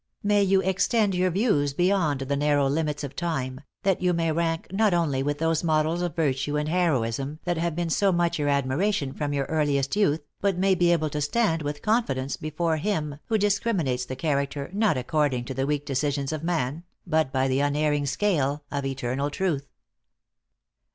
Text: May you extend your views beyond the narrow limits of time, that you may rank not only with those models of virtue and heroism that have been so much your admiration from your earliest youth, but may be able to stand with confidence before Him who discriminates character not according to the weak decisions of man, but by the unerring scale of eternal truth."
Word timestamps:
May 0.23 0.41
you 0.41 0.61
extend 0.61 1.13
your 1.13 1.29
views 1.29 1.73
beyond 1.75 2.21
the 2.21 2.35
narrow 2.35 2.67
limits 2.67 3.03
of 3.03 3.15
time, 3.15 3.61
that 3.83 4.01
you 4.01 4.13
may 4.13 4.31
rank 4.31 4.65
not 4.71 4.95
only 4.95 5.21
with 5.21 5.37
those 5.37 5.63
models 5.63 6.01
of 6.01 6.15
virtue 6.15 6.57
and 6.57 6.67
heroism 6.67 7.37
that 7.43 7.57
have 7.59 7.75
been 7.75 7.91
so 7.91 8.11
much 8.11 8.39
your 8.39 8.47
admiration 8.49 9.13
from 9.13 9.31
your 9.31 9.45
earliest 9.45 9.95
youth, 9.95 10.21
but 10.39 10.57
may 10.57 10.73
be 10.73 10.91
able 10.91 11.11
to 11.11 11.21
stand 11.21 11.61
with 11.61 11.83
confidence 11.83 12.35
before 12.35 12.77
Him 12.77 13.19
who 13.27 13.37
discriminates 13.37 14.05
character 14.07 14.71
not 14.73 14.97
according 14.97 15.45
to 15.45 15.53
the 15.53 15.67
weak 15.67 15.85
decisions 15.85 16.31
of 16.31 16.43
man, 16.43 16.83
but 17.05 17.31
by 17.31 17.47
the 17.47 17.59
unerring 17.59 18.07
scale 18.07 18.63
of 18.71 18.83
eternal 18.87 19.29
truth." 19.29 19.67